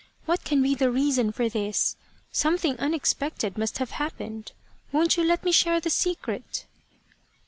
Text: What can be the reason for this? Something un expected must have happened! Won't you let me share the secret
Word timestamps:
What 0.25 0.43
can 0.43 0.63
be 0.63 0.73
the 0.73 0.89
reason 0.89 1.31
for 1.31 1.47
this? 1.47 1.95
Something 2.31 2.75
un 2.79 2.95
expected 2.95 3.55
must 3.55 3.77
have 3.77 3.91
happened! 3.91 4.51
Won't 4.91 5.15
you 5.15 5.23
let 5.23 5.43
me 5.43 5.51
share 5.51 5.79
the 5.79 5.91
secret 5.91 6.65